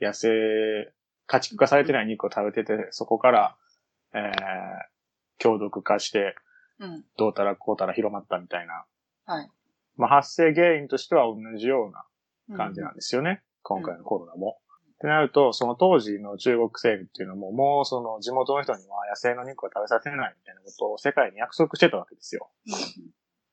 [0.00, 0.92] 野生、
[1.26, 3.56] 家畜化されてない肉を食べてて、そこから、
[4.14, 4.32] えー、
[5.38, 6.36] 強毒化して、
[6.78, 7.04] うん。
[7.16, 8.84] どうたらこうたら広まったみたいな。
[9.24, 9.50] はい。
[9.96, 13.42] まあ、発生原因としては同じような感じなんでですよね。
[13.62, 14.58] 今回のコロナも。
[14.94, 22.50] ってなると、その当時の中国政府っていうのも、もうその地元の人には野生の肉を食べさせないみたいなことを世界に約束してたわけですよ。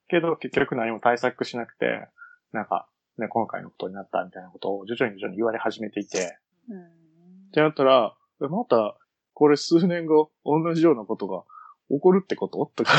[0.10, 2.08] けど結局何も対策しなくて、
[2.52, 6.38] なんか、ね、今回のことになったみたいなことを徐々に徐々に言われ始めていて、
[6.70, 6.82] うん。
[6.82, 6.86] っ
[7.52, 8.96] てなったら、えまた、
[9.34, 11.44] これ数年後、同じようなことが
[11.90, 12.72] 起こるってこと？
[12.76, 12.92] とか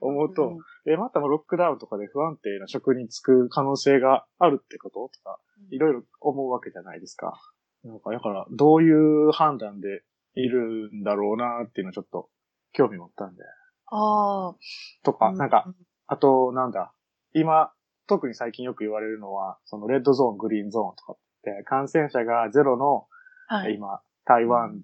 [0.00, 5.10] 思うと、え、またロックダウンとかで不安定な職に就く可能性があるってこと？
[5.14, 5.38] とか、
[5.70, 7.40] いろいろ思うわけじゃないですか。
[7.84, 10.02] なんか、だから、どういう判断で
[10.34, 12.28] いるんだろうなっていうのをちょっと
[12.72, 13.42] 興味持ったんで。
[13.86, 14.54] ああ。
[15.02, 15.66] とか、うなんか、、
[16.06, 16.92] あと、なんだ、
[17.34, 17.72] 今、
[18.06, 23.06] 特に最近よく言われるのは、そのレッドゾーン、グリーンゾーンとかって、感染者がゼロの、
[23.48, 23.74] はい。
[23.74, 24.80] 今、台湾、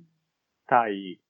[0.66, 1.20] タイ、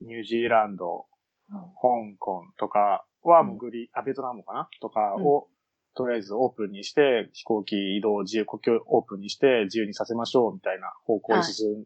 [0.00, 1.06] ニュージーランド、
[1.50, 5.48] 香港とかはもうグリーン、あ、ベトナムかなとかを、
[5.94, 11.84] とりあえずオープンにして、飛行機移動自由、国境オープンにして自由にさせましょうみたいな方向に進ん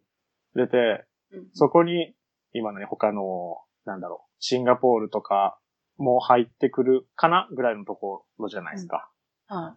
[0.55, 1.49] でて、うん。
[1.53, 2.14] そこに
[2.53, 5.59] 今のね、他の、なんだろう、シンガポールとか
[5.96, 9.11] も入ってくるかなぐらいのところじゃないですか。
[9.46, 9.77] は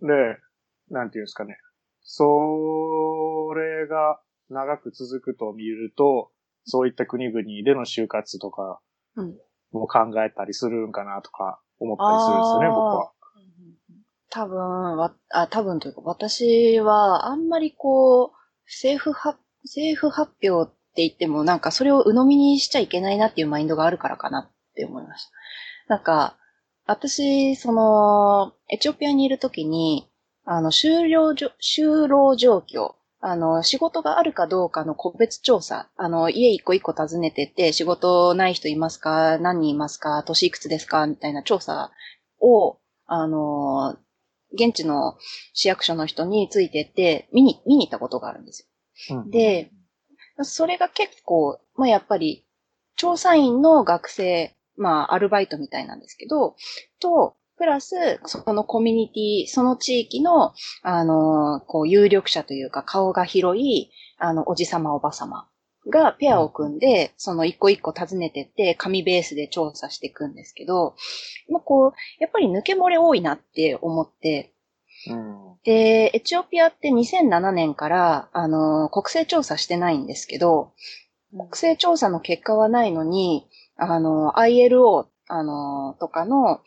[0.00, 0.06] で、
[0.90, 1.56] なんていうんですかね。
[2.00, 4.20] それが
[4.50, 6.30] 長く続くと見ると、
[6.64, 8.80] そういった国々での就活とか
[9.16, 9.36] うん。
[9.72, 13.12] も考えたりするんかなとか思ったりするんですよね、あー僕は。
[14.30, 18.30] 多分、わ、あ、多分というか、私は、あんまりこう、
[18.66, 25.30] 政府発、政府発表って言っても、なんかそれを鵜呑みにしちゃいけないなっていうマインドがあるからかなって思いました。
[25.94, 26.36] なんか、
[26.86, 30.10] 私、その、エチオピアにいるときに、
[30.44, 32.94] あの、就労じょ、就労状況、
[33.26, 39.38] あの、仕事があるかどうかの個別調査、あの、家一個一個訪ねてって、仕事ない人いますか？
[39.38, 40.22] 何人いますか？
[40.24, 41.06] 年いくつですか？
[41.06, 41.90] みたいな調査
[42.38, 43.96] を、あの、
[44.52, 45.16] 現地の
[45.54, 48.68] 市役所の人についてって、見に、見に行ったことがあるんです
[49.08, 49.16] よ。
[49.16, 49.70] うん、で、
[50.42, 52.44] それが結構、まあやっぱり、
[52.96, 56.56] 調査員の学生、まあアルバイトみたいなんですけど、
[57.00, 65.48] と、プラス、そのコミュニティ、その地域の、あの、こう、有力者というか、顔が広い、あの、おじさまおばさま
[65.90, 70.94] がペアを組んで、その一個一個訪ねてって、紙ベースで調査していくんですけど、
[71.50, 74.52] まあこう、やっぱり抜け漏れ多いなって思って、
[75.08, 75.56] うん。
[75.64, 80.72] で、エチオピアって2007年から、あの、国勢調査してないんですけど、
[81.30, 86.60] 国勢調査の結果はないのに、あの、ILO、あの、とかの、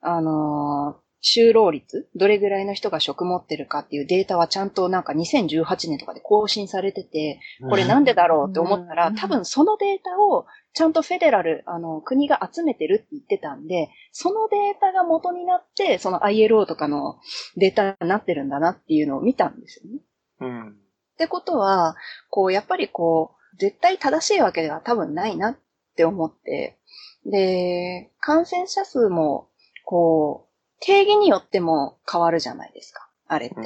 [0.00, 17.18] あの、就労率、どれぐらいの人が職持ってるかっていうデータはちゃんとなんか2018年とかで更新されてて、これなんでだろうって思ったら、うん多分そのデータをちゃんとフェデラル、あの、国が集めてるって言ってたんで、そのデータが元になって、その ILO とかの
[17.56, 20.00] データになってるんだなっていうのを見たんですよね。
[20.40, 20.68] うん。
[20.70, 20.72] っ
[21.18, 21.96] てことは、
[22.30, 25.58] こう、やっぱりこう、絶対正しいわけでは多分ないなっ
[25.96, 26.78] て思って、
[27.26, 29.48] で、感染者数も、
[29.84, 33.56] こう、定義によっても変わるじゃないですか、あれって。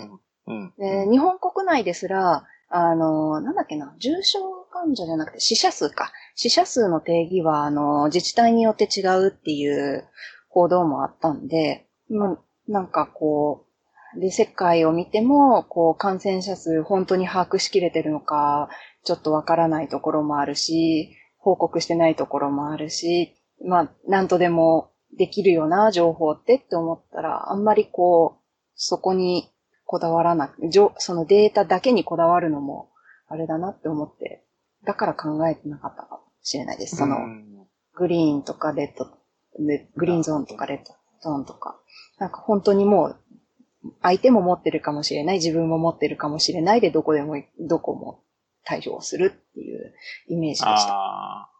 [0.46, 0.74] うん。
[0.78, 4.40] で、日本国内ですら、あの、なんだっけな、重症
[4.72, 6.12] 患者じゃなくて死者数か。
[6.34, 10.08] 死者数の定義は、あの、自治体によって違うっていう
[10.48, 13.66] 報道もあったんで、まあ、なんかこ
[14.16, 18.68] う、で、世界を見ても、こう、感染者数本当に把握しきれてるのか、
[19.04, 28.42] ちょっとわからないところもあるし、報告してないところもあるし、まあ、なんとでもできるような情報ってって思ったら、あんまりこう、
[28.74, 29.50] そこに
[29.84, 32.90] こだわらなく、じょそのデータだけにこだわるのも、
[33.28, 34.44] あれだなって思って、
[34.84, 36.96] だから考えてなかったかもしれないです。
[36.96, 37.54] その、うん
[37.96, 39.06] グリーンとかレッド、
[39.64, 41.78] でグリーンゾーンとかレッドゾーンとか、
[42.18, 43.16] なんか本当にもう、
[44.02, 48.22] 相手も持ってるかもしれない、自分も持ってるかもしれないで、どこでも、どこも
[48.64, 49.94] 対応するっていう
[50.28, 51.53] イメージでした。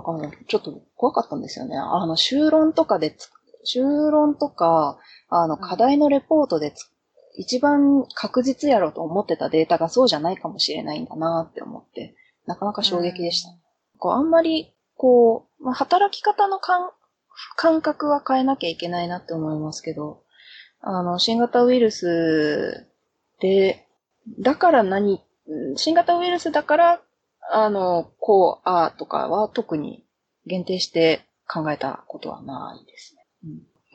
[0.00, 1.76] あなんかもうちょっと怖かったんですよね。
[1.76, 3.30] あの、修論とかでつ、
[3.64, 6.90] 修論とか、あの、課題のレポートでつ、
[7.36, 12.14] 一番確実やろうと思ってたデータがそうじゃないかもしれないんだなって思って、
[12.46, 13.50] なかなか衝撃でした。
[13.98, 16.90] こう、あんまり、こう、まあ、働き方の感
[17.56, 20.22] 感覚は変えなきゃいけないなって思いますけど、
[20.80, 22.86] あの、新型ウイルス
[23.40, 23.86] で、
[24.38, 27.00] だから何、うん新型ウイルスだから、
[27.52, 30.04] あの、こう、ああとかは特に
[30.46, 33.26] 限定して考えたことはないですね。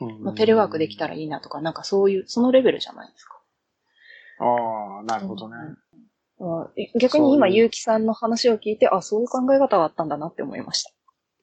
[0.00, 3.40] うんーまあ、テレワークできたらいいなとか、なんかそういう、そのレベルじゃないですか。
[4.40, 5.56] ああ、なるほどね。
[5.56, 10.90] うんえ逆に今、結城さんの話を聞いて、あ、そういう考え方があったんだなって思いました。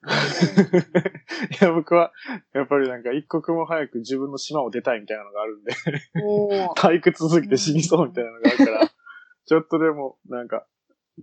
[0.06, 2.12] いや、僕は、
[2.52, 5.72] やっぱりなんか一刻も早く自分の島を出たいみたいなのがあるんで、
[6.22, 8.88] お退屈すぎて死にそうみたいなのがあるから、
[9.46, 10.66] ちょっとでも、なんか、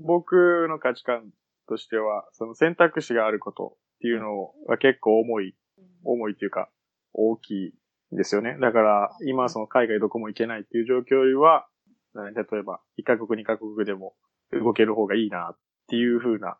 [0.01, 1.31] 僕の価値観
[1.67, 5.55] としては、その選択肢があることっていうのは結構重い、
[6.03, 6.69] 重いっていうか、
[7.13, 7.73] 大きい
[8.13, 8.57] んですよね。
[8.59, 11.67] だから、今その海外どこも行けないっていう状況よりは、
[12.15, 14.15] 例えば、一カ国二カ国でも
[14.51, 15.57] 動ける方がいいなっ
[15.87, 16.57] ていう風な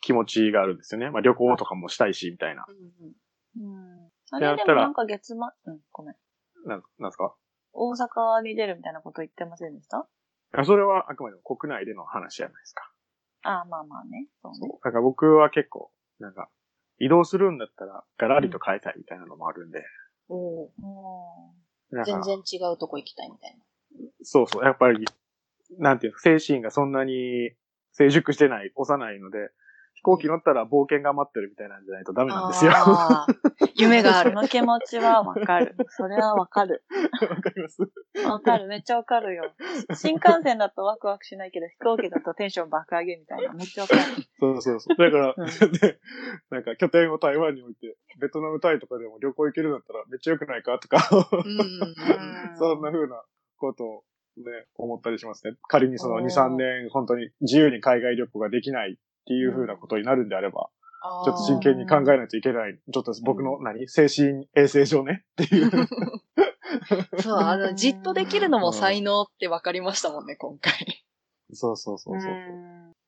[0.00, 1.10] 気持ちがあるんですよね。
[1.10, 2.66] まあ旅行とかもしたいし、みたいな。
[2.68, 4.10] うん。
[4.32, 6.16] あやったられでもなんか月末、うん、ごめん。
[6.66, 7.34] なんなんですか？
[7.72, 10.06] 大阪に出るみたいなこと言ってませんでした？
[10.52, 12.90] あそれはあくまでも国内での話じゃないですか。
[13.44, 14.28] ああ、まあまあね。
[14.42, 14.68] そうね。
[14.84, 16.48] だから僕は結構、なんか、
[16.98, 19.84] 移動するんだったら、ガラリと変えたいみたいなのもあるんで。
[20.28, 20.68] おー
[21.92, 23.64] だから全然違うとこ行きたいみたいな。
[24.22, 25.04] そうそう、やっぱり、
[25.78, 27.52] なんていうの、精神がそんなに
[27.92, 29.52] 成熟してない、幼いので、飛
[30.02, 32.72] 行機乗ったら冒険が待ってるみたいなんじゃないとダメなんですよ。
[33.76, 34.34] 夢があそる。
[34.34, 35.74] の気持ちはわかる。
[35.90, 36.82] それはわかる。
[37.42, 37.82] かります
[38.26, 38.66] わかる。
[38.66, 39.52] めっちゃわかるよ。
[39.94, 43.52] 新幹線だとワクワクしないけど、飛行機だとテンション爆上げみたいな。
[43.52, 44.00] めっちゃわかる。
[44.38, 44.96] そうそうそう。
[44.96, 45.98] だから、うんで、
[46.50, 50.98] なんか拠点を台湾に置いて、ベトナムタイとかでも旅行行けるんだったらめっちゃ良くないかとか、
[51.32, 53.22] うんそんな風な
[53.56, 54.04] ことを
[54.36, 55.54] ね、思ったりしますね。
[55.68, 60.70] 仮にその2、おー3年本当に自由に海外旅行ができないっていう風なことになるんであれば、
[61.24, 62.78] ちょっと真剣に考えないといけない。
[62.92, 65.70] ちょっと僕の何精神衛生上ねっていう。
[67.20, 70.72] そう、あの、じっとできるのも才能って分かりましたもんね、今回。
[71.52, 72.32] そうそうそうそう。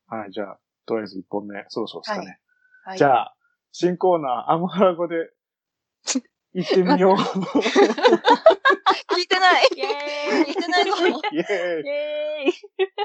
[0.07, 2.41] はい、じゃあ、とりあえず1本目、そろそろですかね。
[2.85, 3.37] はい、じゃあ、
[3.73, 5.31] 新コーナー、アムハラ語で、
[6.53, 7.17] 行ってみよう。
[9.15, 12.54] 聞いてない イェーイ聞いてないぞイェーイイェーイ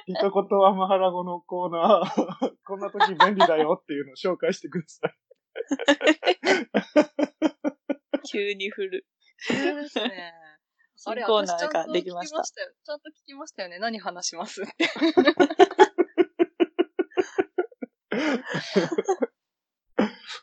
[0.07, 0.31] 一言
[0.65, 5.15] アムハラ語のコーナー、 こんな時便利だよっていうのを紹介してください。
[8.31, 9.05] 急に振る。
[9.39, 10.33] そうですね。
[11.05, 12.43] あれ、新コーナー私ちゃんとができました。
[12.43, 13.79] ちゃんと聞きましたよね。
[13.79, 14.73] 何話しますって。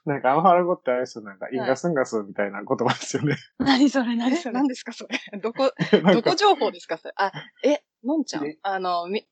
[0.06, 3.36] なんかアムハラ語ってあれですよ、なんかインガスンガスみたいな言葉ですよね。
[3.58, 5.18] 何それ何それ何ですか、それ。
[5.40, 5.72] どこ、
[6.12, 7.14] どこ情報ですか、それ。
[7.16, 7.32] あ、
[7.64, 8.58] え、のんちゃんえ？
[8.62, 9.26] あの、み、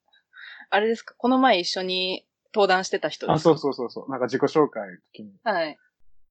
[0.71, 4.11] あれですか、この前一緒に登壇してた人ですあ、そうそうそうそう。
[4.11, 5.79] なんか自己紹介の時に、はい。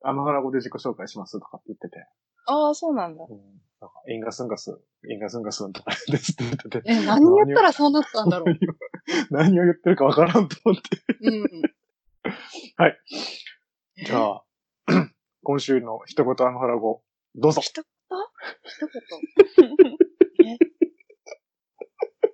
[0.04, 2.06] アムハラ語で自己紹介しますとかって言ってて。
[2.46, 3.26] ああ、そうなんだ。
[3.30, 3.38] うん、
[3.80, 4.78] なんかインガスンガス、
[5.10, 6.82] インガスンガスとかですって言ってて。
[6.86, 8.58] え、何言ったらそうなったんだろう？
[9.32, 10.82] 何を言ってるかわからんと思って。
[11.22, 11.62] うん。
[12.76, 13.00] はい。
[14.06, 14.44] じゃあ、
[15.44, 17.02] 今週の一言アムハラ語、
[17.36, 17.62] どうぞ。
[17.62, 17.86] 一言？
[18.64, 18.88] 一
[19.78, 19.98] 言？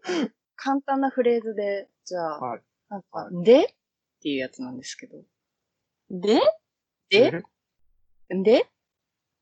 [0.09, 2.61] え簡単なフレーズで、じゃあ、はい。
[2.89, 3.65] なんか、はで？
[3.65, 3.67] っ
[4.21, 5.17] ていうやつなんですけど。
[6.09, 6.41] で？
[7.09, 7.43] で？
[8.29, 8.67] で？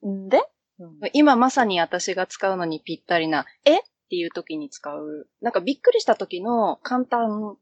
[0.03, 0.43] で？
[1.13, 3.79] 今まさに私が使うのにぴったりな、え？
[3.79, 7.57] っていう時に使う、なんかびっくりした時の簡単、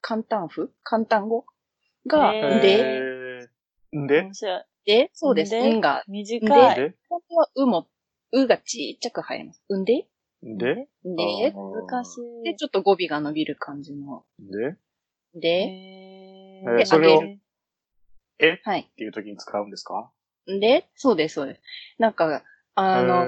[0.00, 1.44] 簡単符簡単語？
[2.06, 4.30] が、で、えー、で？
[4.84, 5.50] で、そうです。
[5.50, 5.72] で？
[5.72, 6.76] んが、短い。
[6.76, 6.94] で？
[7.08, 7.88] 本当はうも、
[8.32, 9.62] うがちっちゃく入ります。
[9.68, 10.06] うんで？
[10.54, 10.88] で？
[11.04, 12.44] で、難しい。
[12.44, 14.24] で、ちょっと語尾が伸びる感じの。
[14.38, 14.76] で？
[15.34, 17.40] で、ええーそれをあげ
[18.64, 18.88] はい。
[18.90, 20.10] っていう時に使うんですか？
[20.46, 21.60] で、そうです、そうです。
[21.98, 22.44] なんか、
[22.74, 23.24] あの、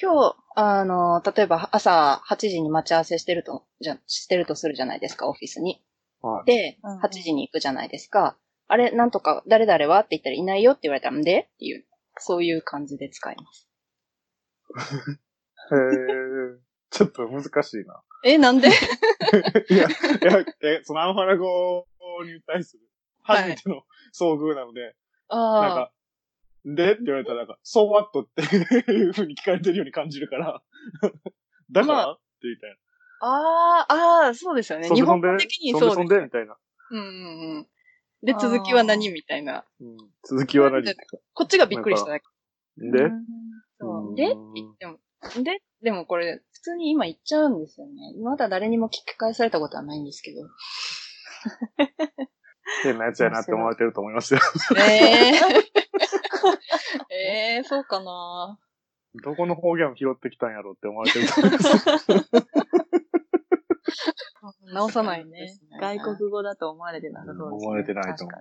[0.00, 5.82] 今日、あの、例えば朝8時に待ち合わせしてると、じゃ、してるとするじゃないですか、オフィスに。
[6.20, 6.46] はい。
[6.46, 8.36] で、うんうん8時に行くじゃないですか。
[8.68, 11.48] あれ、なんとか、誰々はって言ったらいないよって言われたら、んで？
[11.54, 11.86] っていう、
[12.18, 13.68] そういう感じで使います。
[16.90, 18.02] ちょっと難しいな。
[18.24, 18.68] え、なんで？
[19.70, 19.90] いや、い
[20.24, 21.86] や、え、そのアンファラ語
[22.24, 22.82] に対する
[23.22, 23.82] 初めての
[24.18, 24.96] 遭遇なので、
[25.30, 25.92] なんあか、
[26.64, 26.92] で？
[26.92, 28.42] って言われたらなんか、そうワットって
[28.92, 30.62] いう風に聞かれてるように感じるから、
[31.70, 32.78] だから、まあって言いたい
[33.20, 33.94] あ、ああ、
[34.24, 34.88] ああ、そうですよね。
[34.88, 34.94] な。
[34.94, 36.00] 日本語的にそうです。
[36.00, 36.56] んでみたいな。
[36.90, 37.66] うんうんうん。
[38.22, 39.64] で、続きは何みたいな。
[39.80, 40.84] うん、続きは何？
[41.34, 42.26] こっちがびっくりしただけ。
[42.78, 43.04] で、
[43.80, 44.10] う。
[44.12, 44.26] んで？
[44.26, 44.98] って言っても、
[45.42, 47.92] で、でもこれ、普通に今言っちゃうんですよね。
[48.22, 50.42] まだ誰にも聞き返されたことはないんですけど。
[52.82, 54.40] 変なやつやなって思われてると思いますよ。
[54.76, 55.34] え
[57.10, 57.18] え
[57.56, 58.58] ええそうかな
[59.22, 61.76] どこの方言を拾ってきたんやろって思われてると思います。
[64.72, 65.58] 直さないね。
[65.80, 67.66] 外国語だと思われてなさそうですね。
[67.66, 68.40] 思われてないと思う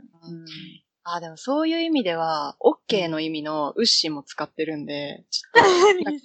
[1.10, 5.64] あ、でもそういう意味では、OK の意味のウッシーも使ってるんで、ちょっ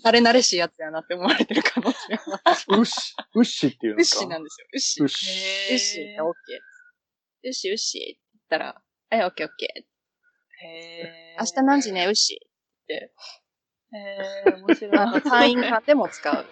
[0.02, 2.40] と、 慣れ慣れしいやつやなって思われてる可能性は。
[2.78, 4.66] ウッシ、ウッシっていうウッんですかシーなんですよ。
[4.72, 5.02] ウッシー。
[5.02, 5.74] ウッウシ。
[5.74, 6.26] ッシー、OK。
[7.44, 9.48] ウッシー、ウッシーって言ったら、はい、OK、OK。
[10.64, 12.40] へー明日何時ね、ウッシ
[12.88, 15.00] へー、面白ー。
[15.00, 16.44] あの、単位間でも使う。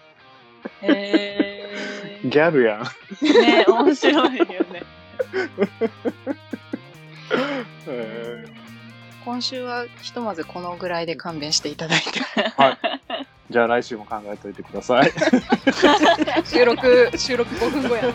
[0.83, 0.87] い。
[0.87, 2.83] へギャルやん。
[2.83, 3.41] ー。
[3.41, 4.85] ね面白いよね。
[7.91, 8.47] え
[9.25, 12.21] 今週はひとまずこのぐらいで勘弁していただいて。
[12.21, 12.79] ーはい。
[13.51, 15.13] じゃあ来週も考えておいてください。
[16.47, 18.15] 収録、収録5分後やな。